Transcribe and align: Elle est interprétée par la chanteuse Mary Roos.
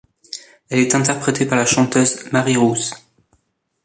Elle 0.71 0.79
est 0.79 0.95
interprétée 0.95 1.45
par 1.45 1.59
la 1.59 1.65
chanteuse 1.67 2.31
Mary 2.31 2.57
Roos. 2.57 2.91